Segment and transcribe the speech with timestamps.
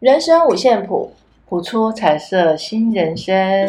[0.00, 1.12] 人生五线谱，
[1.46, 3.68] 谱出彩色新人生。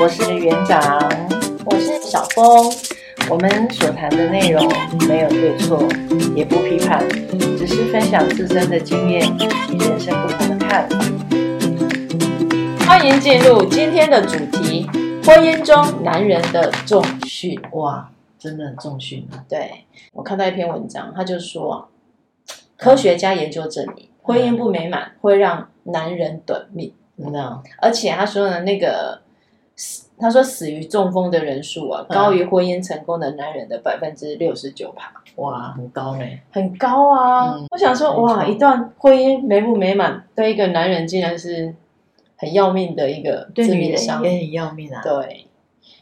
[0.00, 0.80] 我是园长，
[1.66, 2.72] 我是小峰。
[3.28, 4.66] 我们所谈的内容
[5.06, 5.86] 没有对错，
[6.34, 7.06] 也不批判，
[7.58, 9.30] 只是分享自身的经验
[9.70, 10.98] 与人生不同的看法。
[12.86, 14.88] 欢迎进入今天的主题：
[15.22, 17.60] 婚姻中男人的重训。
[17.72, 19.44] 哇，真的很重训啊！
[19.46, 21.90] 对，我看到一篇文章，他就说，
[22.82, 26.92] 科学家研究证明，婚姻不美满会让男人短命。
[27.16, 29.20] 真的，而且他说的那个。
[30.18, 35.12] 他说，死于中风的人数啊，高于婚姻成功的男人的百分之六十九趴。
[35.36, 37.54] 哇，很高呢，很高啊！
[37.56, 41.74] 嗯、我想说，哇，一段婚姻美不美满，对一个男人竟然是
[42.36, 45.02] 很要命的一个致命伤，也很要命啊。
[45.02, 45.48] 对，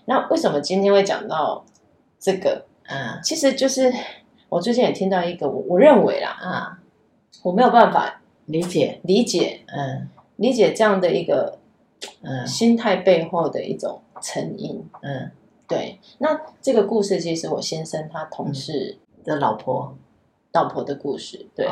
[0.05, 1.65] 那为什么今天会讲到
[2.19, 2.67] 这个？
[2.89, 3.91] 嗯，其实就是
[4.51, 10.07] 我最近也听到一个，我我认为啦，啊、嗯，我没有办法理解理解，嗯，
[10.37, 11.57] 理解这样的一个。
[12.23, 15.31] 嗯，心态背后的一种成因，嗯，
[15.69, 15.99] 对。
[16.17, 19.95] 那这个故事其实我先生他同事的老婆，
[20.53, 21.69] 老婆的故事，对，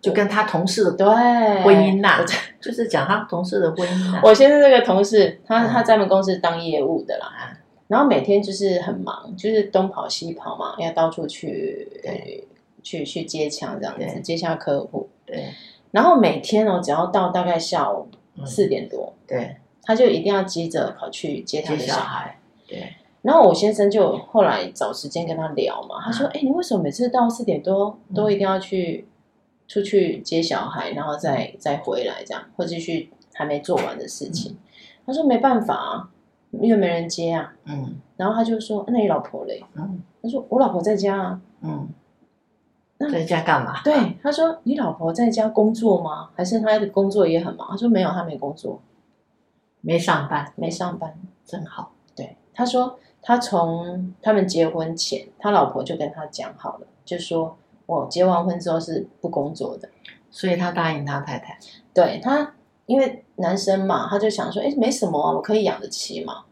[0.00, 1.06] 就跟他同事的对
[1.62, 2.24] 婚姻呐，
[2.58, 4.20] 就是讲他同事的婚姻。
[4.22, 7.55] 我先生这个同事，他他在我们公司当业务的啦，
[7.88, 11.88] 然后每天就是很忙，就是东跑西跑嘛，要到处去
[12.82, 15.08] 去去接洽这样子，接洽客户。
[15.24, 15.48] 对，
[15.90, 18.08] 然后每天哦，只要到大概下午
[18.44, 19.56] 四点多，对。
[19.88, 22.92] 他就一定要急着跑去接他的小孩，对。
[23.22, 29.06] 然后我先生就后来找时间跟他聊嘛，他说：“哎、嗯，你为什么每次到四点多都一定要去
[29.68, 34.58] 出去接小孩，然后再再回来这样，或继续还没做完的事情？”嗯、
[35.06, 36.08] 他说：“没办法啊，
[36.52, 37.96] 因为没人接啊。”嗯。
[38.16, 40.02] 然后他就说：“那你老婆嘞？”嗯。
[40.22, 41.88] 他说：“我老婆在家啊。”嗯。
[42.98, 43.82] 那在家干嘛？
[43.84, 46.30] 对，他说：“你老婆在家工作吗？
[46.34, 48.80] 还是她的工作也很忙？”他说：“没有，他没工作。”
[49.82, 51.92] 没上班，没上班，真好。
[52.16, 59.88] 对，他说他从他们结婚前，他老婆就跟他讲好了，就说我结完婚之后是不工作的，
[60.30, 61.56] 所以他答应他太太。
[61.94, 62.54] 对他，
[62.86, 66.44] 因为男生嘛，他就想说，哎，没什么啊，我可以养得起嘛，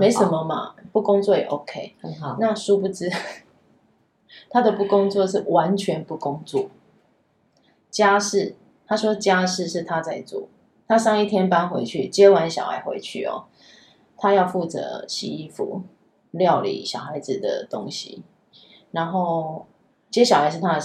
[0.00, 2.36] 没什么嘛，不工作也 OK，很好。
[2.40, 3.10] 那殊不知，
[4.48, 6.70] 他的不工作是完全不工作，
[7.90, 8.56] 家事，
[8.86, 10.48] 他说家事是他在做。
[10.88, 13.46] 他上一天班回去，接完小孩回去哦，
[14.16, 15.82] 他要负责洗衣服、
[16.30, 18.22] 料理小孩子的东西，
[18.92, 19.66] 然后
[20.12, 20.80] 接小孩是他的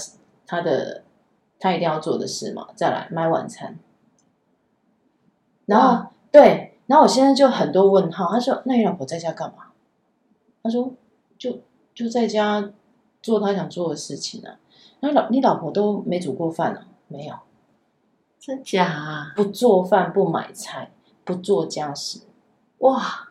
[0.48, 1.04] 他的
[1.60, 2.70] 他一定要做的事嘛。
[2.76, 3.78] 再来买晚餐，
[5.72, 8.30] 然后哇对，然后我现在就很多问号。
[8.30, 9.68] 他说：“那你老婆在家干嘛？”
[10.62, 10.94] 他说
[11.40, 11.60] ：“就
[11.96, 12.72] 就在家
[13.22, 14.60] 做他想做的事情啊。”
[15.00, 16.86] 那老你老婆都没煮过饭啊？
[17.08, 17.36] 没有。
[18.40, 19.34] 真假啊？
[19.36, 20.92] 不做饭，不买菜，
[21.24, 22.22] 不做家事，
[22.80, 23.30] 哇，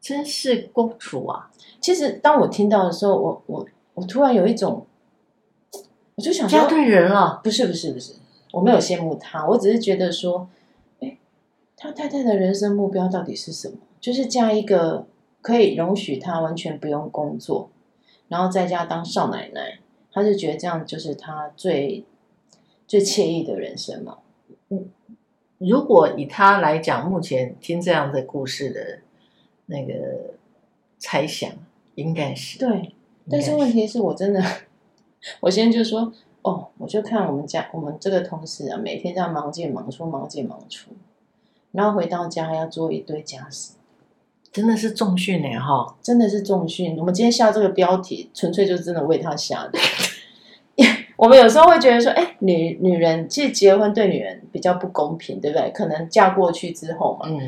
[0.00, 1.48] 真是公主啊！
[1.80, 4.84] 其实当我听到的时候，我我我突然有一种，
[6.16, 7.40] 我就想说，嫁对人了。
[7.44, 8.14] 不是不是不是，
[8.52, 10.61] 我没有羡慕他，我只是觉得说，哎，
[11.82, 13.76] 他太太的人生目标到底是什么？
[14.00, 15.08] 就是嫁一个
[15.40, 17.70] 可以容许他完全不用工作，
[18.28, 19.80] 然后在家当少奶奶，
[20.12, 22.04] 他就觉得这样就是他最
[22.86, 24.18] 最惬意的人生嘛。
[24.68, 24.88] 嗯
[25.58, 29.00] 如果以他来讲，目前听这样的故事的
[29.66, 30.34] 那个
[30.98, 31.50] 猜想，
[31.96, 32.94] 应该是对。
[33.28, 34.40] 但是问题是我真的，
[35.40, 40.90] 我现在就说，哦，我就看我们家我们这个同事啊，每天这样忙进忙出，忙进忙出，
[41.72, 43.72] 然后回到家还要做一堆家事，
[44.52, 46.96] 真的是重训呢，哈，真的是重训。
[46.98, 49.78] 我们今天下这个标题，纯粹就是真的为他下的。
[51.16, 55.70] 我们有时候会觉得说，哎，女女人其实结婚对女人比较不公平，对不对？
[55.70, 57.38] 可能嫁过去之后嘛，嗯，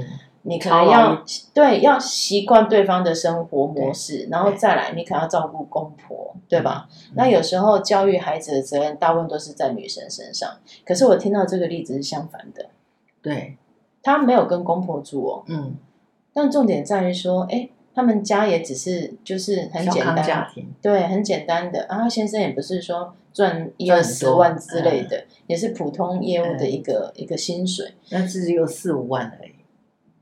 [0.43, 6.87] 你可能要对要习惯对方的生活模式，然后再来，你可能要照顾公婆，对，对吧？
[7.09, 10.49] 嗯、那有时候教育孩子的责任大部分都是在女生身上。
[10.87, 12.67] 可是我听到这个例子是相反的，
[13.21, 13.57] 对，
[14.05, 15.75] 他没有跟公婆住哦，嗯，
[16.33, 17.69] 但重点在于说，哎。
[17.97, 20.67] 他们家也只是就是很简单，家庭。
[20.83, 21.87] 对，很简单的。
[21.89, 29.53] 然后先生也不是说赚一二十万之类的，也是普通业务的一个一个薪水，那只有四五万而已，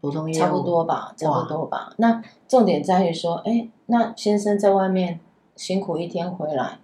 [0.02, 0.44] 普通业务。
[0.44, 1.94] 差不多吧，差不多吧。
[1.96, 5.19] 那重点在于说，哎，那先生在外面
[5.56, 6.79] 辛苦一天回来，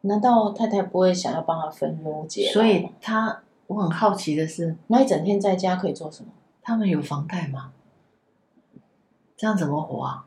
[0.00, 2.48] 难道太太不会想要帮他分忧解？
[2.50, 6.30] 所以他，我很好奇的是，那一整天在家可以做什么？
[6.62, 7.72] 他们有房贷吗？
[9.36, 10.26] 这样怎么活啊？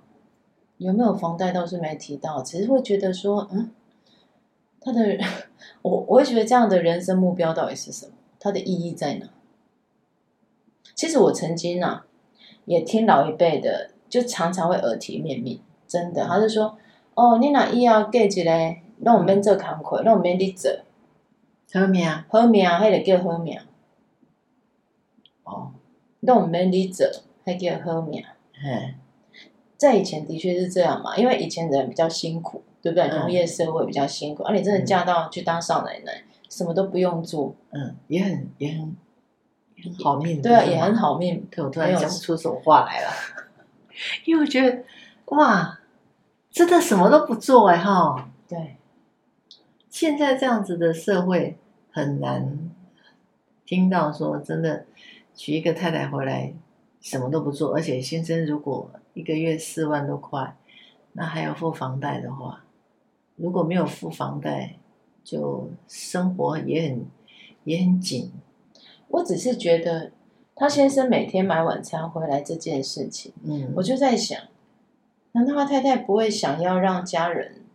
[0.78, 3.72] 有没有房贷倒是没提到，只是会觉得说，嗯，
[4.80, 5.18] 他的
[5.82, 8.14] 我我会觉得这样的人生目标到底是什么？
[8.40, 9.28] 他的意义在哪？
[10.96, 12.06] 其实我曾经啊，
[12.66, 16.78] 也听老一辈的，就常常会耳提面命，真的，他就说
[17.16, 20.72] ：“哦，你那以后嫁一个，那我免做工课，那我免你做，
[21.74, 23.60] 好命，好命，迄个叫好命。
[25.44, 25.72] 哦，
[26.22, 27.06] 那我免你做，
[27.46, 28.24] 还叫好命。
[28.64, 28.96] 嗯，
[29.78, 33.08] 在以前的确是这样嘛，因为以前人比较辛苦，对不对？
[33.10, 38.96] 农业社会比较辛苦，而、嗯啊、你真的嫁到去当少奶奶，什么都不用做，嗯，也很也很。”
[40.04, 41.48] 好命，对啊，也很好命。
[41.50, 43.10] 对，我突然讲不出什么话来了，
[44.26, 44.84] 因为我觉得
[45.28, 45.80] 哇，
[46.52, 48.30] 真的什么都不做哎哈。
[48.46, 48.76] 对，
[50.00, 51.58] 现在这样子的社会
[51.92, 52.72] 很难
[53.66, 54.86] 听到说真的
[55.36, 56.54] 娶一个太太回来
[57.02, 60.56] 什么都不做，而且先生如果一个月四万多块，
[61.12, 62.64] 那还要付房贷的话，
[63.36, 64.78] 如果没有付房贷，
[65.22, 67.06] 就生活也很
[67.66, 68.32] 也很紧。
[69.10, 70.14] 我只是觉得
[70.56, 74.40] 他先生每天买晚餐回来这件事情，嗯，我就在想，
[75.34, 77.66] 难道他太太不会想要让家人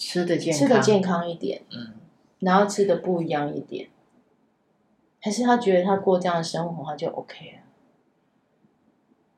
[0.00, 1.92] 吃的健吃的健康一点，嗯，
[2.38, 3.90] 然后吃的不一样一点，
[5.20, 7.58] 还是他觉得他过这样的生活他就 OK 了？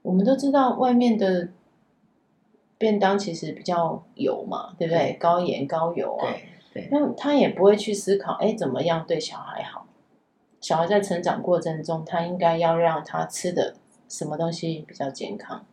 [0.02, 1.48] 我们都知道外面的
[2.78, 5.14] 便当其实比较油嘛，对不对？
[5.14, 6.32] 高盐高油啊，
[6.72, 9.88] 对，那他也不会去思考，哎，怎么样对小孩好？
[10.60, 13.74] 小孩在成长过程中，他应该要让他吃的
[14.08, 15.66] 什么东西比较健康，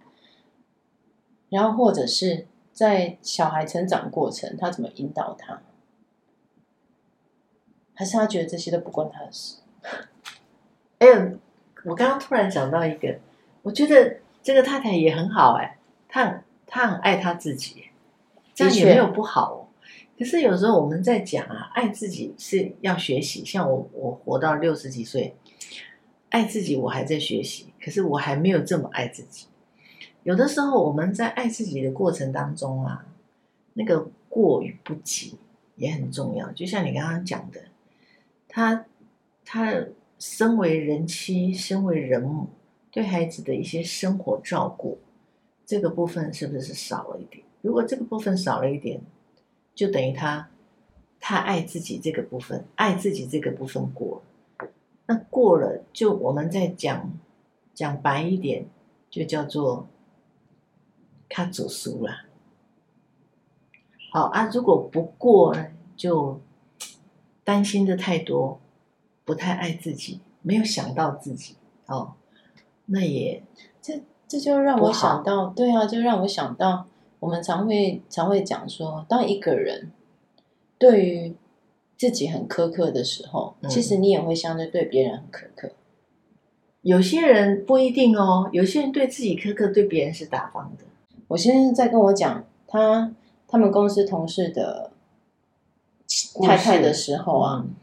[1.49, 2.47] 然后或者是
[2.79, 5.61] 在小孩成长过程，他怎么引导他，
[7.93, 9.57] 还是他觉得这些都不关他的事？
[10.99, 11.09] 哎，
[11.83, 13.19] 我刚刚突然想到一个，
[13.63, 15.77] 我觉得这个太太也很好哎，
[16.07, 17.89] 她很她很爱她自己，
[18.55, 19.67] 这样也没有不好哦。
[20.17, 23.43] 可是有时候我们在讲啊，爱自己是要学习。
[23.43, 25.35] 像我，我活到六十几岁，
[26.29, 27.73] 爱自己我还在学习。
[27.83, 29.47] 可是我还没有这么爱自己。
[30.23, 33.05] 有的时候我们在爱自己的过程当中啊，
[33.73, 35.37] 那个过与不及
[35.75, 36.51] 也很重要。
[36.51, 37.61] 就像你刚刚讲的，
[38.47, 38.85] 他
[39.45, 39.85] 他
[40.19, 42.47] 身为人妻，身为人母，
[42.91, 44.99] 对孩子的一些生活照顾，
[45.65, 47.43] 这个部分是不是少了一点？
[47.61, 49.01] 如果这个部分少了一点，
[49.73, 50.49] 就等于他，
[51.19, 54.21] 他爱自己这个部分，爱自己这个部分过，
[55.07, 57.11] 那过了，就我们再讲
[57.73, 58.65] 讲白一点，
[59.09, 59.87] 就叫做
[61.29, 62.25] 他煮熟了。
[64.11, 66.41] 好啊，如果不过呢，就
[67.43, 68.59] 担心的太多，
[69.23, 71.55] 不太爱自己，没有想到自己
[71.85, 72.15] 哦，
[72.87, 73.43] 那也
[73.81, 76.87] 这这就让我想到，对啊，就让我想到。
[77.19, 79.91] 我们常会常会讲说，当一个人
[80.77, 81.35] 对于
[81.97, 85.71] 自己很苛刻的时候，嗯，其实你也会相对对别人很苛刻。
[86.81, 90.85] 有些人不一定哦，有些人对自己苛刻，对别人是大方的。
[91.29, 93.11] 我先生在跟我讲他
[93.47, 94.91] 他们公司同事的
[96.43, 97.73] 太太的时候啊，嗯，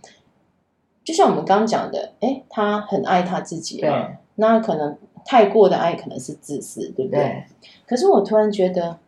[1.03, 7.21] 就像我们刚刚讲的，哎，他很爱他自己啊，那可能太过的爱可能是自私，对不对？
[7.21, 7.45] 对。
[7.87, 8.99] 可是我突然觉得。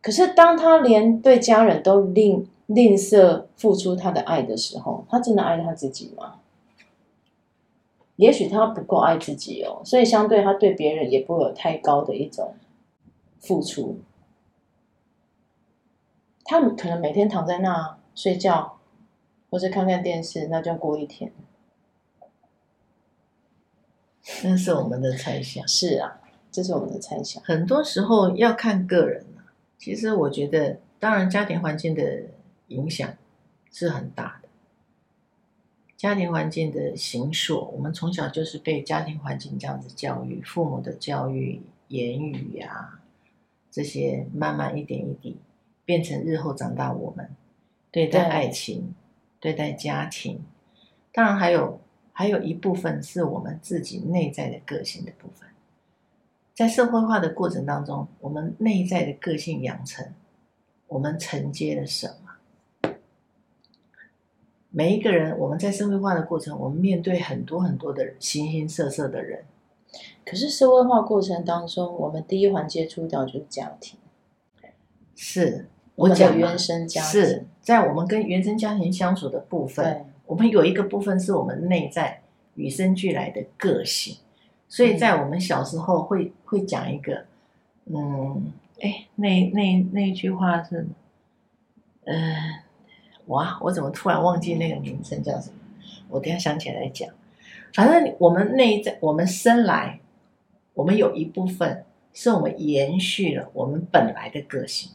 [0.00, 6.34] 可是，当他连对家人都吝吝啬付出他的爱的时候，他真的爱他自己吗？
[8.16, 12.52] 也许他不够爱自己哦，所以相对他对别人也不会有太高的一种
[13.44, 14.00] 付出。
[16.44, 18.78] 他们可能每天躺在那睡觉，
[19.50, 21.32] 或是看看电视，那就过一天。
[24.42, 25.66] 那是我们的猜想。
[25.68, 26.20] 是啊，
[26.50, 27.42] 这是我们的猜想。
[27.44, 29.24] 很多时候要看个人。
[29.78, 32.22] 其实我觉得，当然家庭环境的
[32.68, 33.14] 影响
[33.70, 34.48] 是很大的。
[35.96, 42.98] 家庭环境的形塑，我们从小就是被家庭环境这样子教育，父母的教育、言语呀，
[43.74, 45.36] 这些慢慢一点一滴，
[45.84, 47.28] 变成日后长大我们
[47.90, 48.94] 对待爱情、
[49.40, 50.44] 对待家庭。
[51.12, 51.80] 当然还有
[52.12, 55.48] 还有一部分是我们自己内在的个性的部分。
[56.54, 60.06] 在社会化的过程当中，我们内在的个性养成，
[60.86, 62.94] 我们承接了什么？
[64.70, 69.44] 每一个人，我们在社会化的过程，我们面对很多很多的形形色色的人。
[70.24, 73.98] 可是社会化过程当中，我们第一环接触到就是家庭。
[75.14, 82.22] 是我讲原生家庭，是在我们跟原生家庭相处的部分，我们有一个部分是我们内在
[82.54, 84.16] 与生俱来的个性。
[84.66, 87.26] 所以在我们小时候会会讲一个，
[87.84, 90.84] 嗯，哎，那那那句话是，
[92.06, 92.64] 嗯、呃，
[93.26, 95.56] 哇，我怎么突然忘记那个名称叫什么？
[96.08, 97.08] 我等下想起来再讲。
[97.72, 100.00] 反正我们内在，我们生来，
[100.74, 104.92] 我们有一部分是我们延续了我们本来的个性，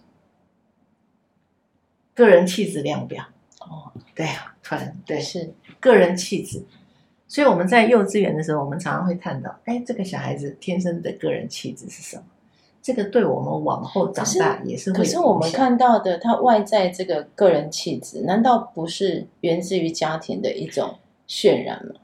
[2.14, 3.24] 个人气质量表。
[3.62, 6.64] 哦，对啊，突然对是个人气质。
[7.28, 12.24] 所以我们在幼稚园的时候，我们常常会看到，哎，这个小孩子天生的个人气质是什么？
[12.82, 15.00] 这个对我们往后长大也是会。
[15.00, 21.96] 可是我们看到的他外在这个个人气质，难道不是源自于家庭的一种渲染吗？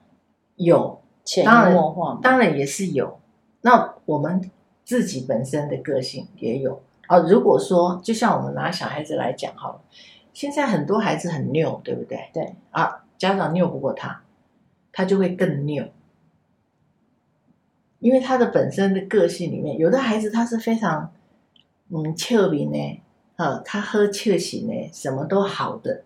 [0.58, 2.20] 有潜移默化吗？
[2.22, 3.20] 当然也是有。
[3.66, 4.52] 那我们
[4.84, 7.18] 自己本身的个性也有啊。
[7.18, 9.82] 如果说，就像我们拿小孩子来讲好了，
[10.34, 12.30] 现在很多孩子很拗，对不对？
[12.32, 14.22] 对啊，家长拗不过他。
[14.94, 15.90] 他就会更拗，
[18.00, 21.12] 因为他的本身的个性里面，有的孩子他是非常
[21.90, 23.02] 嗯俏皮呢，
[23.36, 26.04] 啊，他喝俏喜呢，什么都好的。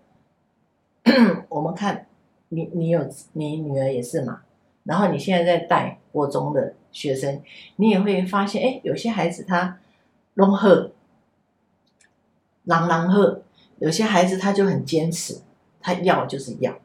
[1.50, 2.08] 我们看
[2.48, 4.44] 你，你有你女儿也是嘛，
[4.89, 7.43] 然后你现在在带国中的学生，
[7.75, 9.77] 你也会发现，哎，有些孩子他
[10.34, 10.89] 拢喝，
[12.63, 13.43] 朗朗喝，
[13.77, 15.41] 有些孩子他就很坚持，
[15.79, 16.79] 他要就是要。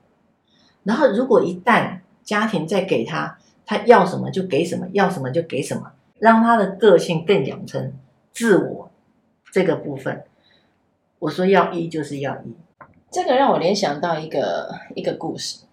[0.83, 7.95] 然后，如果一旦家庭再给他，他要什么就给什么，要什么就给什么，让他的个性更养成
[8.35, 8.91] 自我
[9.51, 10.25] 这个部分。
[11.21, 12.55] 我说要一就是要一，
[13.11, 15.65] 这个让我联想到一个一个故事。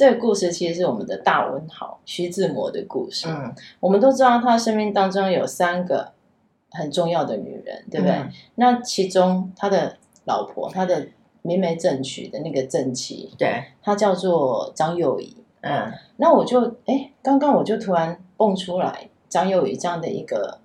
[0.00, 3.28] 这个故事其实是我们的大文豪徐志摩的故事。
[3.28, 6.12] 嗯，我们都知道他生命当中有三个
[6.70, 8.16] 很重要的女人，对不对？
[8.16, 11.08] 嗯，那其中他的老婆，他的。
[11.42, 15.34] 明媒正娶的那个正妻，对，她叫做张幼仪。
[15.62, 20.58] 嗯，那我就哎，刚刚我就突然蹦出来张幼仪这样的一个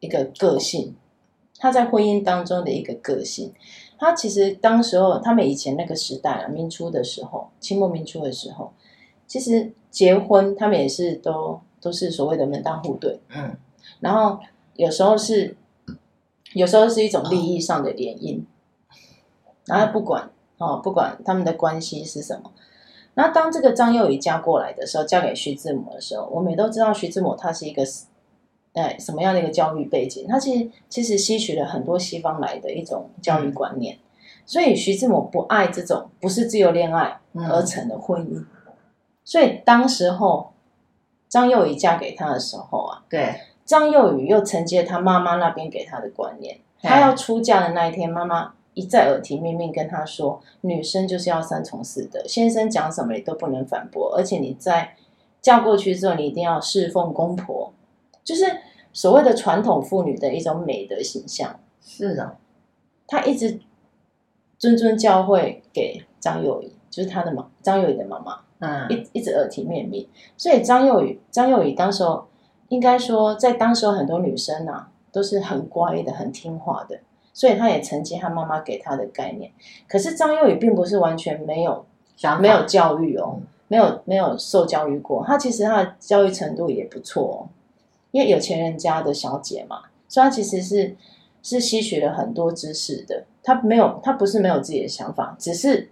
[0.00, 0.96] 一个个性，
[1.60, 3.52] 她在婚姻当中的一个个性，
[4.00, 8.72] 她其实当时候他们以前那个时代啊，明初的时候，清末明初的时候，
[9.26, 13.54] 其实结婚他们也是都都是所谓的门当户对，嗯，
[14.00, 14.40] 然后
[14.74, 15.54] 有时候是
[16.54, 18.40] 有时候是一种利益上的联姻。
[19.66, 22.50] 然后不管哦，不管他们的关系是什么，
[23.14, 27.84] 那当这个张幼仪嫁过来的时候，嫁给徐志摩的时候，我们也都知道徐志摩他是一个，
[28.74, 30.26] 哎，什么样的一个教育背景？
[30.28, 33.98] 他其实其实吸取了很多西方来的一种教育观念，
[34.44, 38.44] 所以徐志摩不爱这种不是自由恋爱而成的婚姻，
[39.24, 40.52] 所以当时候
[41.28, 48.54] 张幼仪嫁给他的时候啊，对，张幼仪又承接他妈妈那边给他的观念，他要出嫁的那一天，妈妈。
[48.74, 54.94] 一再耳提面命跟他说：“女生就是要三从四德，先生讲什么你都不能反驳，而且你在
[55.42, 57.72] 嫁过去之后，你一定要侍奉公婆，
[58.24, 58.44] 就是
[58.92, 62.36] 所谓的传统妇女的一种美德形象。”是啊，
[63.06, 63.58] 她一直
[64.58, 72.26] 谆谆教诲给张幼仪，就是她的妈张幼仪的妈妈，嗯，一一直耳提面命，所以张幼仪张幼仪当时候
[72.68, 77.00] 应该说，在当时候很多女生啊都是很乖的，很听话的。
[77.32, 79.50] 所以她也承接她妈妈给她的概念，
[79.88, 81.86] 可是张幼仪并不是完全没有
[82.38, 85.24] 没有教育哦，没有没有受教育过。
[85.24, 87.48] 他其实他的教育程度也不错哦，
[88.10, 90.96] 因为有钱人家的小姐嘛，所以他其实是
[91.42, 93.24] 是吸取了很多知识的。
[93.42, 95.90] 他没有，他不是没有自己的想法，只是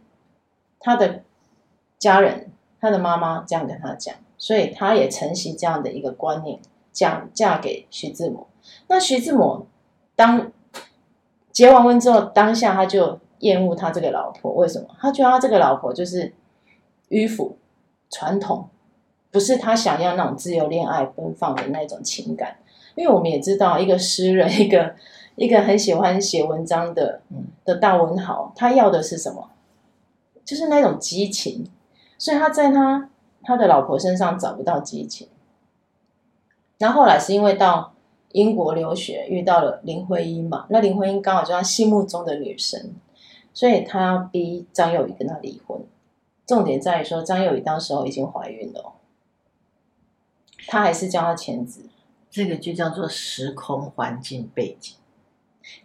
[0.80, 1.22] 他的
[1.98, 6.60] 家人，他的妈妈这样跟他讲，所以他也承袭这样的一个观念，
[6.92, 8.46] 嫁嫁给徐志摩。
[8.88, 9.66] 那徐志摩
[10.14, 10.52] 当。
[11.50, 14.86] 结完婚之后，当下他就厌恶他这个老婆，为什么？
[15.00, 16.32] 他觉得他这个老婆就是
[17.08, 17.56] 迂腐、
[18.10, 18.68] 传统，
[19.30, 22.58] 不是他想要那种自由恋爱、奔放的那种情感。
[22.94, 24.94] 因为我们也知道，一个诗人，一个
[25.36, 27.20] 一个很喜欢写文章的
[27.64, 29.50] 的大文豪，他要的是什么？
[30.44, 31.70] 就是那种激情。
[32.16, 33.10] 所以他在他
[33.42, 35.28] 他的老婆身上找不到激情。
[36.78, 37.92] 然后后来是因为到。
[38.32, 42.94] 英国留学遇到了林徽因嘛，那林徽因刚好就是他心目中的女神，
[43.54, 45.80] 所以他要逼张幼仪跟他离婚。
[46.46, 48.92] 重点在于说，张幼仪当时候已经怀孕了，
[50.68, 51.82] 他还是叫他签字。
[52.30, 54.94] 这个就叫做时空环境背景。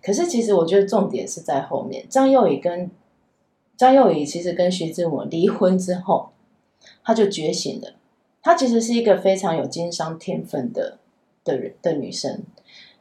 [0.04, 2.92] 可是其实我觉得重点是在后面，张幼仪跟
[3.76, 6.30] 张幼仪其实跟徐志摩离婚之后，
[7.04, 7.96] 他就觉醒了。
[8.44, 11.00] 他其实是一个非常有经商天分的。
[11.46, 12.42] 的人的女生，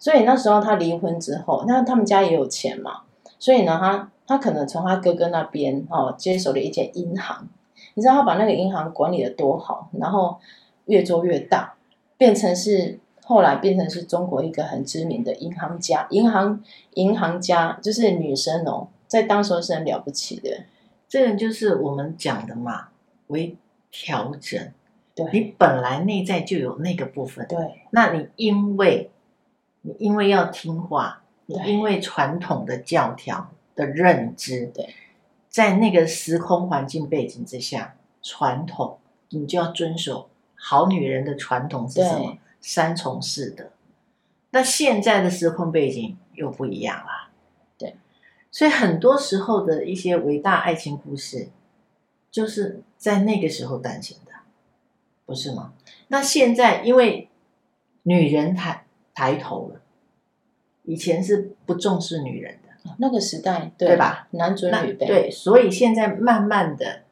[0.00, 3.02] 所以那时候她离婚之后，那他们家也有钱嘛，
[3.38, 7.46] 所以呢，她她可能从她哥哥那边哦接手了一间银行，
[7.94, 10.40] 你知道她把那个银行管理的多好，然后
[10.92, 11.74] 越做越大，
[12.18, 16.62] 变成是后来变成是中国一个很知名的银行家，银行
[16.94, 20.64] 银行家就是女生哦，在当时是很了不起的。
[21.08, 22.88] 这个就是我们讲的嘛，
[23.28, 23.56] 为
[23.90, 24.70] 调整。
[25.14, 27.46] 对，你本来内在就有那个部分。
[27.48, 27.58] 对，
[27.90, 29.10] 那你因为，
[29.80, 34.88] 你因为要听话，你因为传统的教条的认知，对，
[35.48, 38.98] 在那个时空环境背景之下，传统
[39.30, 40.28] 你就要遵守。
[40.64, 42.38] 好女人的传统是什么？
[42.60, 43.70] 三从四德。
[44.50, 47.30] 那现在的时空背景又不一样了。
[47.76, 47.96] 对，
[48.52, 51.48] 所以很多时候的一些伟大爱情故事，
[52.30, 54.32] 就是在那个时候诞生的。
[55.26, 55.72] 不是吗？
[56.08, 57.28] 那现在因为
[58.04, 59.80] 女人抬抬头了，
[60.84, 64.28] 以前是不重视女人的那个时代，对，对吧？
[64.30, 67.02] 男尊女卑，对，所以现在慢慢的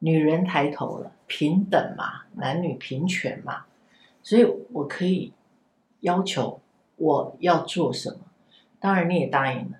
[0.00, 3.64] 女人抬头了，平等嘛，男女平权嘛，
[4.22, 5.32] 所以我可以
[6.00, 6.60] 要求
[6.96, 8.18] 我要做什么，
[8.78, 9.78] 当然你也答应了，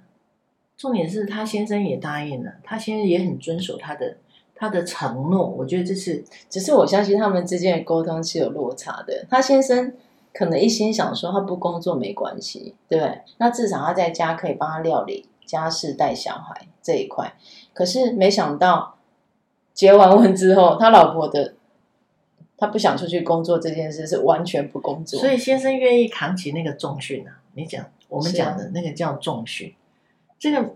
[0.78, 4.16] 重点是他先生也答应了，他先生也很遵守他的。
[4.54, 9.26] 他的承诺，我觉得这是，只是我相信他们之间的沟通是有落差的。
[9.28, 9.92] 他先生
[10.32, 13.22] 可能一心想说他不工作没关系，对不对？
[13.38, 17.34] 那至少他在家可以帮他料理家事、带小孩这一块。
[17.74, 18.98] 可是没想到
[19.74, 21.54] 结完婚之后，他老婆的
[22.56, 27.40] 他不想出去工作这件事是完全不工作，所以先生愿意扛起那个重训啊。
[27.54, 29.74] 你讲我们讲的那个叫重训，
[30.38, 30.74] 这个。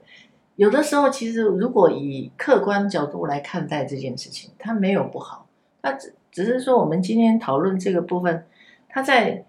[0.56, 5.46] 有的时候，其实如果以客观角度来看待这件事情，他没有不好，
[5.82, 8.46] 他只只是说我们今天讨论这个部分，
[8.88, 9.44] 他在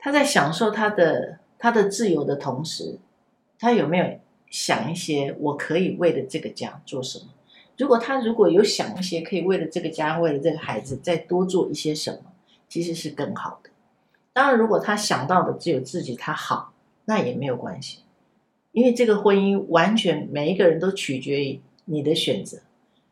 [0.00, 2.98] 他在享受他的他的自由的同时，
[3.56, 4.04] 他有没有
[4.50, 7.26] 想一些我可以为了这个家做什么？
[7.82, 12.30] 如果他如果有想一些可以为了这个家，为了这个孩子再多做一些什么，
[12.68, 13.70] 其实是更好的。
[14.32, 16.72] 当然，如果他想到的只有自己他好，
[17.06, 17.98] 那也没有关系。
[18.70, 22.58] 因为这个婚姻完全每一个人都取决于你的选择，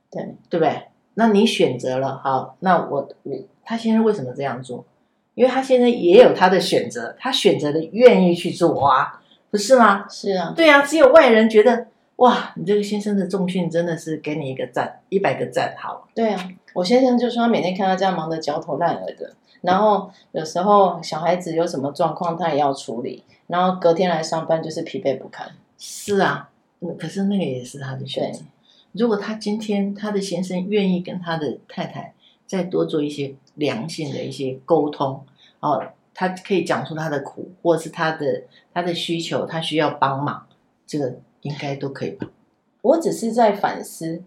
[0.09, 0.85] 对对不对？
[1.15, 4.87] 那你选择了，好，那我我他先生为什么这样做？
[5.35, 10.07] 因为他现在也有他的选择，他选择的愿意去做啊，不是吗？
[10.09, 11.89] 是啊，对啊，只有外人觉得
[12.21, 16.07] 哇，你这个先生的重训真的是给你一个赞，一百个赞，好。
[16.15, 23.25] 对啊，我先生就说他每天看他这样忙得焦头烂额的，然后有时候小孩子有什么状况，他也要处理。
[23.47, 25.51] 然后隔天来上班就是疲惫不堪。
[25.79, 26.51] 是啊，
[26.99, 28.43] 可是那个也是他的选择。
[28.93, 32.13] 如果他今天他的先生愿意跟他的太太
[32.47, 35.25] 再多做一些良性的一些沟通，
[35.61, 38.43] 哦，他可以讲出他的苦，或是他的
[38.75, 40.47] 他的需求，他需要帮忙，
[40.87, 42.29] 这个应该都可以吧？
[42.83, 44.23] 我只是在反思，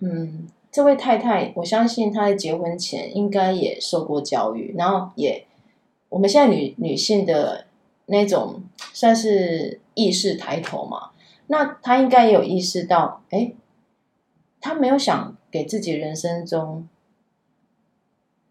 [0.00, 5.46] 嗯，这位太太，我相信她在结婚前应该也受过教育，然后也
[6.08, 7.66] 我们现在女女性的。
[8.12, 11.10] 那种算是意识抬头嘛？
[11.46, 13.52] 那她应该也有意识到，哎，
[14.60, 16.88] 她没有想给自己人生中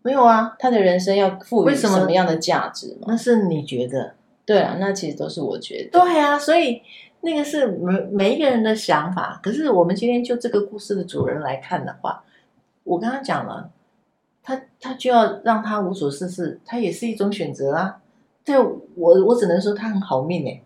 [0.01, 0.55] 没有啊？
[0.57, 3.07] 他的人生要赋予什么样的价值吗？
[3.09, 4.15] 那是你觉得？
[4.45, 5.99] 对啊，那其实都是我觉得。
[5.99, 6.81] 对啊，所以
[7.21, 9.39] 那个是每每一个人的想法。
[9.43, 12.23] 可是我们今天就这个故事的主人来看的话，
[12.83, 13.69] 我刚刚讲了，
[14.41, 17.97] 他他就要让他无所事事，他也是一种选择啊。
[18.45, 20.61] 对，我我只能说他很好命哎。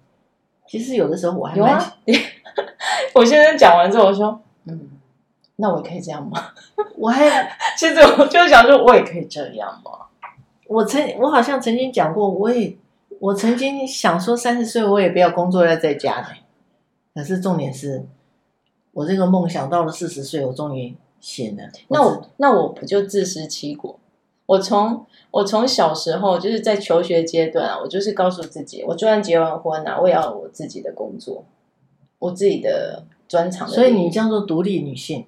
[0.65, 1.97] 其实有的时候我还蛮有啊。
[3.13, 4.89] 我先生讲完之后，我说：“嗯，
[5.57, 6.39] 那我也可以这样吗？
[6.95, 9.91] ”我还其实我就想说，我也可以这样吗？
[10.67, 12.77] 我曾我好像曾经讲过，我也
[13.19, 16.27] 我曾经想说，三十岁我也不要工作，要在家呢。
[17.13, 18.05] 可是重点是，
[18.91, 21.63] 我这个梦想到了四十岁，我终于醒了。
[21.89, 23.99] 那我那我不就自食其果？
[24.45, 31.45] 我从我从小时候就是在求学阶段啊，我就是告诉自己，我就算结完婚啊，我也要有我自己的工作，
[32.19, 33.65] 我自己的专长。
[33.67, 35.25] 所以你叫做独立女性，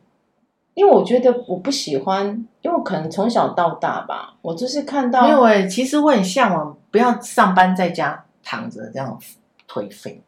[0.74, 5.22] 因为我觉得我不喜欢，因为我可能从小到大吧，我就是看到。
[5.24, 9.18] 没有哎，其实我很向往不要上班，在家躺着这样
[9.70, 10.22] 颓废。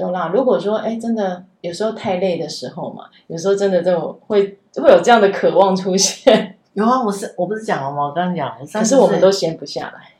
[0.00, 6.56] 有啦，如果说哎，真的有时候太累的时候嘛，有时候真的就会会有这样的渴望出现。
[6.72, 8.06] 有啊，我是我不是讲了吗？
[8.06, 10.12] 我刚刚讲，可是我们都闲不下来。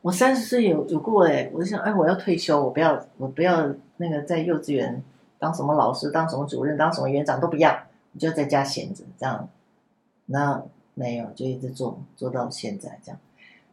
[0.00, 3.68] 我三十岁有有过哎，我就想哎，我要退休，我不要，我不要
[3.98, 5.02] 那个在幼稚园
[5.38, 7.70] 当什么老师，当什么主任，当什么园长都不要，
[8.14, 9.46] 我就在家闲着这样。
[10.24, 10.62] 那
[10.94, 13.18] 没有，就一直做做到现在这样。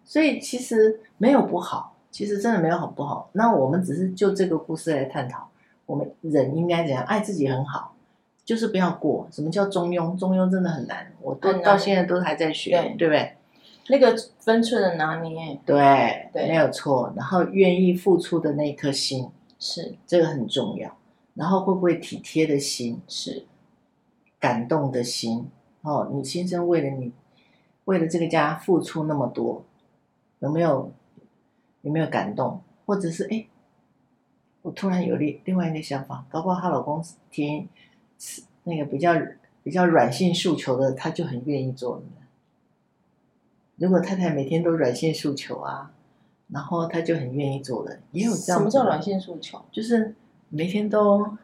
[0.04, 3.30] 所以其实没有不好，其实真的没有好不好。
[3.32, 5.48] 那我们只是就这个故事来探讨，
[5.86, 7.92] 我们人应该怎样爱自己很好。
[8.46, 10.18] 就是不要过，什么叫中庸？
[10.18, 13.38] 中庸真的很难，我都到现在都还在学，对，对不对？
[13.88, 17.14] 那个分寸的拿捏，对，对，没有错。
[17.16, 20.94] 然后愿意付出的那颗心，是，这个很重要。
[21.36, 23.46] 然后会不会体贴的心，是，
[24.42, 25.48] 感动的心
[25.82, 27.14] 哦，你先生为了你，
[27.86, 29.64] 为了这个家付出那么多，
[30.40, 30.92] 有没有
[31.82, 32.62] 有没有感动？
[32.86, 33.46] 或者是哎，
[34.64, 37.68] 我突然有另另外一个想法，搞不好她老公填
[38.64, 39.14] 那个比较
[39.62, 42.02] 比较软性诉求的，他就很愿意做。
[43.76, 45.92] 如果太太每天都软性诉求啊，
[46.50, 48.60] 然后他就很愿意做的，也有这样。
[48.60, 49.62] 什么叫软性诉求？
[49.72, 50.16] 就是
[50.50, 51.38] 每天都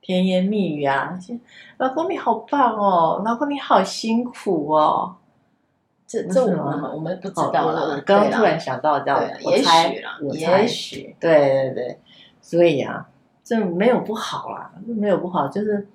[0.00, 1.18] 甜言蜜语啊，
[1.78, 5.16] 老公你好棒哦，老公你好辛苦哦。
[6.06, 7.96] 这这我们我们不知道了。
[7.96, 11.16] 我刚刚突然想到这样，也许啦，也许。
[11.20, 11.98] 对对对，
[12.48, 13.06] 所以啊，
[13.44, 15.86] 这没有不好啦，没有不好，就是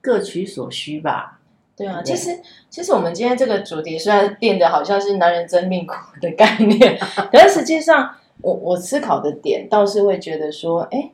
[0.00, 1.38] 各取所需吧。
[1.76, 6.98] 对啊，其实其实我们今天这个主题虽然变得好像是男人真命苦的概念，
[7.30, 11.12] 可是实际上我我思考的点倒是会觉得说，哎，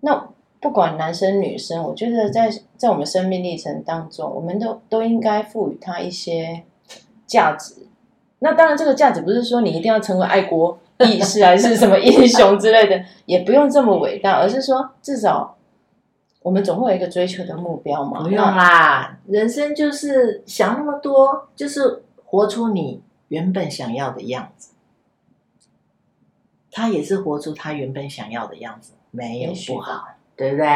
[0.00, 0.28] 那
[0.60, 6.64] 不管男生女生，我觉得在在我们生命历程当中，我们都都应该赋予他一些。
[7.26, 7.86] 价值，
[8.40, 15.56] 那当然，这个价值不是说你一定要成为爱国义士还是什么英雄之类的，也不用这么伟大，而是说至少
[16.42, 18.22] 我们总会有一个追求的目标嘛。
[18.22, 24.70] 不用啦，人生就是想那么多，就是活出你原本想要的样子。
[26.72, 30.04] 他也是活出他原本想要的样子，没有不好，
[30.36, 30.66] 对不对？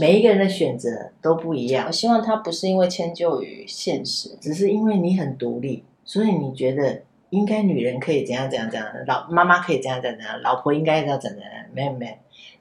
[0.00, 1.86] 每一个人的选择都不一样。
[1.86, 11.66] 我希望他不是因为迁就于现实，只是因为你很独立，所以你觉得应该女人可以怎样怎样怎样，老妈妈可以怎样怎样怎样，老婆应该要怎样怎样。
[11.72, 12.06] 没有没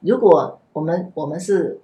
[0.02, 1.80] 有，如果我们我们是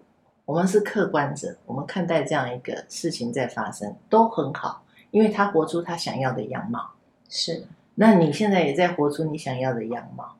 [0.45, 6.91] 我们是客观者，我们看待这样一个事情在发生都很好，因为他活出他想要的样貌。
[7.29, 7.65] 是，
[7.95, 10.35] 那你现在也在活出你想要的样貌。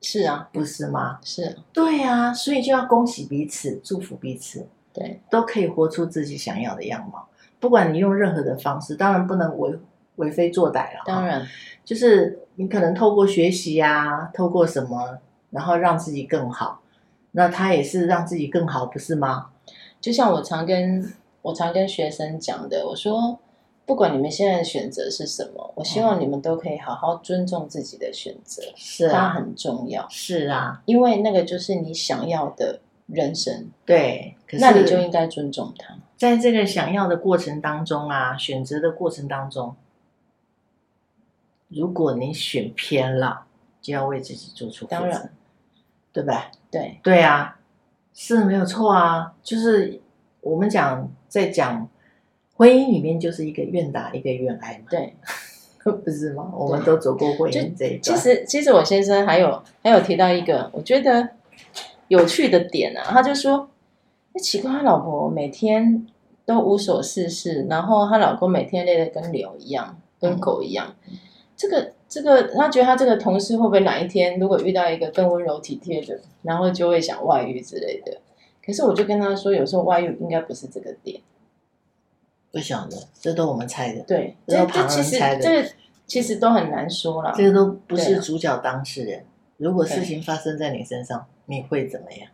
[0.00, 1.18] 是啊，不是吗？
[1.22, 7.26] 是，对啊，所以就要恭喜彼此，祝福彼此，对，都可以活出自己想要的样貌。
[7.58, 9.78] 不管你用任何的方式，当然不能为
[10.16, 11.02] 为非作歹了。
[11.06, 11.46] 当然，
[11.84, 15.18] 就是你可能透过学习呀、啊，透过什么，
[15.50, 16.80] 然后让自己更好。
[17.32, 19.46] 那他也是让自己更好，不是吗？
[20.00, 23.38] 就像我常跟我常跟学生讲的，我说。
[23.86, 35.94] 不管你们现在的选择是什么，我希望你们都可以好好尊重自己的选择，是啊，它很重要，是啊，因为那个就是你想要的人生，对，那你就应该尊重他。
[36.16, 39.76] 在这个想要的过程当中啊，选择的过程当中，
[41.74, 43.46] 如果你选偏了，
[43.80, 45.32] 就要为自己做出负责，当然，
[46.12, 46.50] 对吧？
[46.70, 47.58] 对，对啊，
[48.12, 50.00] 是没有错啊，就是
[50.40, 51.88] 我们讲在讲。
[52.56, 55.16] 婚姻里面就是一个愿打一个愿挨嘛，对，
[56.04, 56.52] 不是吗？
[56.54, 58.00] 我们都走过婚姻这一段。
[58.00, 61.30] 其实，其实我先生还有还有提到一个我觉得
[62.06, 63.68] 有趣的点啊，他就说
[64.32, 66.06] ：“那奇怪，他老婆每天
[66.46, 70.94] 都无所事事，然后他老公每天累得跟牛一样，跟狗一样。
[71.08, 71.18] 嗯、
[71.56, 78.20] 这个这个，他觉得他这个同事会不会哪一天如果遇到一个更温柔体贴的，然后就会想外遇之类的？
[78.64, 81.20] 可是我就跟他说，有时候外遇应该不是这个点。”
[82.50, 84.02] 不晓得，这都我们猜的。
[84.02, 85.42] 对，这都旁人猜的。
[85.42, 85.68] 这个
[86.06, 87.34] 其实都很难说了。
[87.36, 89.24] 这个都不是主角当事人。
[89.56, 92.30] 如果事情发生在你身上，你会怎么样？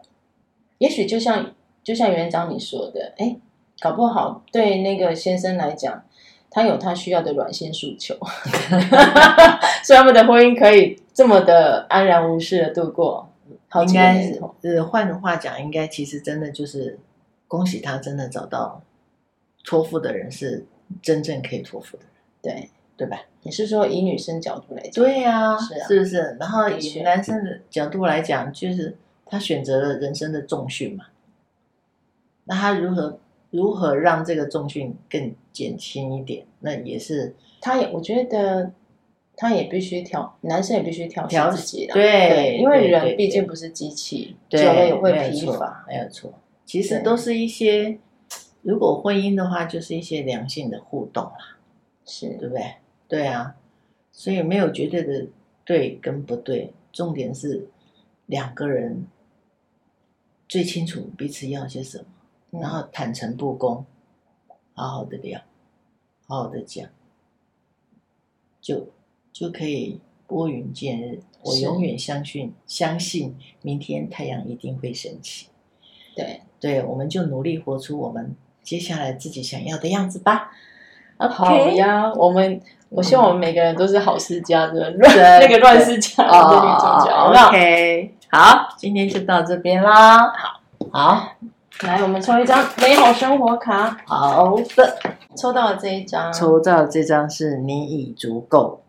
[0.77, 3.37] 也许就像就像园长你说的，哎，
[3.81, 6.05] 搞不好对那个先生来讲，
[6.51, 8.15] 他有他需要的软性诉求，
[9.85, 13.31] 所以他们的婚姻可以这么的安然无事的度过
[13.69, 13.85] 好。
[13.85, 16.99] 应该呃，换话讲，应该其实真的就是
[17.47, 18.83] 恭喜他，真的找到。
[19.63, 20.65] 托付的人是
[21.03, 23.21] 真正可以托付的人，对对吧？
[23.43, 25.05] 你是说以女生角度来讲？
[25.05, 26.37] 对呀、啊，是啊，是不是？
[26.41, 31.09] 然后以男生的角度来讲，就是他选择了人生的重训嘛。
[32.45, 33.20] 那他如何
[33.51, 36.47] 如何让这个重训更减轻一点？
[36.61, 38.73] 那也是他也，我觉得
[39.37, 46.33] 他也必须调，男生也必须调调自己对，对，因为人毕竟不是机器，久了也会疲乏，没有错。
[46.65, 47.99] 其实都是一些。
[48.63, 51.57] 如果婚姻的话，就是一些良性的互动啦，
[52.05, 52.75] 是对不对？
[53.09, 53.57] 对啊，
[54.13, 55.27] 所以没有绝对的
[55.65, 57.67] 对跟不对，重点是
[58.27, 59.07] 两个人
[60.47, 62.20] 最清楚彼此要些什么，嗯、
[62.51, 63.85] 然后坦诚不公，
[64.75, 65.41] 好好的聊，
[66.27, 66.89] 好好的讲，
[68.61, 68.89] 就
[69.33, 71.21] 就可以拨云见日。
[71.43, 75.49] 我永远相信，相信明天太阳一定会升起。
[76.15, 78.37] 对，对，我们就努力活出我们。
[78.63, 80.51] 接下来自己想要的样子吧。
[81.17, 81.29] Okay.
[81.29, 82.61] 好呀，我们
[82.91, 87.49] 我希望我们每个人都是好世家的，乱那个乱世佳人的女主角。
[87.49, 90.31] OK，好，今天就到这边啦。
[90.31, 90.61] 好，
[90.93, 91.37] 好，
[91.83, 93.97] 来，我们抽一张美好生活卡。
[94.07, 94.99] 好的，
[95.35, 98.83] 抽到了这一张，抽到这张是你已足够。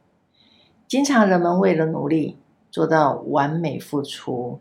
[0.89, 2.37] 经常人们为了努力
[2.69, 4.59] 做到完美付出，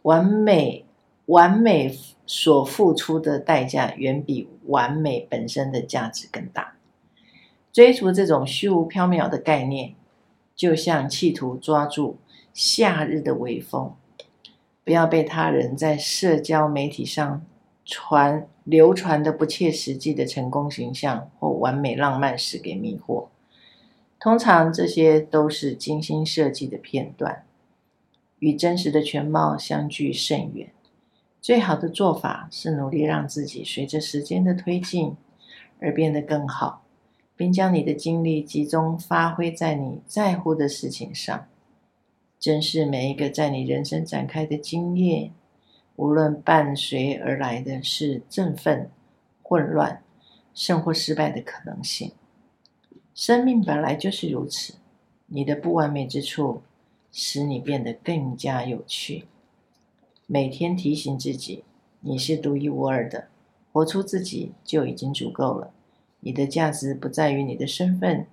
[0.00, 0.86] 完美
[1.26, 1.94] 完美
[2.24, 6.76] 所付出的代价远比完美本身的价值更大。
[7.70, 9.94] 追逐这种虚无缥缈的概念，
[10.54, 12.16] 就像企图抓住
[12.54, 13.94] 夏日的微风。
[14.86, 17.44] 不要被他人在社交媒体上
[17.84, 23.26] 传流传的不切实际的成功形象或完美浪漫史给迷惑。
[24.20, 27.44] 通常这些都是精心设计的片段，
[28.38, 30.70] 与真实的全貌相距甚远。
[31.40, 35.16] 最好的做法是努力让自己随着时间的推进
[35.80, 36.84] 而变得更好，
[37.34, 41.48] 并将你的精力集中发挥在你在乎的事情上。
[42.46, 45.32] 珍视每一个在你人生展开的经验，
[45.96, 48.88] 无论伴随而来的是振奋、
[49.42, 50.00] 混乱，
[50.54, 52.12] 甚或失败的可能性。
[53.16, 54.74] 生命本来就是如此，
[55.26, 56.62] 你的不完美之处
[57.10, 59.24] 使你变得更加有趣。
[60.28, 61.64] 每天提醒自己，
[61.98, 63.26] 你是独一无二的，
[63.72, 65.72] 活出自己就已经足够了。
[66.20, 68.28] 你的价值不在于你的身份、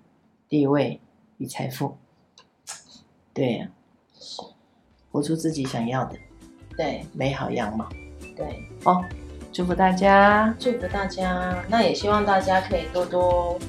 [0.47, 0.99] 地位
[1.39, 1.97] 与财富。
[3.33, 3.71] 对呀。
[5.11, 6.15] 活出自己想要的，
[6.75, 7.87] 对，美好样貌，
[8.35, 9.03] 对，哦，
[9.51, 13.59] 祝福大家，祝福大家，那也希望大家可以多多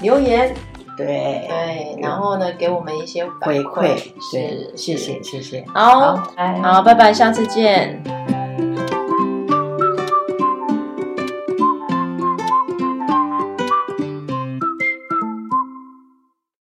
[0.00, 0.54] 留言，
[0.96, 1.46] 对。
[1.48, 3.96] 对，然后呢，给我们一些回馈，
[4.30, 6.16] 是，谢谢谢谢，好，
[6.62, 8.02] 好，拜拜，下次见。